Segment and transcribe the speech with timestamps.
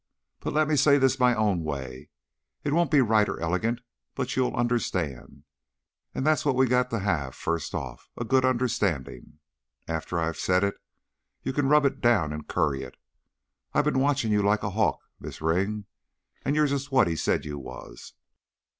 [0.39, 2.09] But let me say this my own way.
[2.63, 3.81] It won't be right or elegant,
[4.15, 5.43] but you'll understand.
[6.15, 9.37] And that's what we got to have first off a good understanding.
[9.87, 10.73] After I've said it,
[11.43, 12.95] you can rub it down and curry it.
[13.75, 15.85] I been watching you like a hawk, Miz' Ring,
[16.43, 18.13] and you're just what he said you was.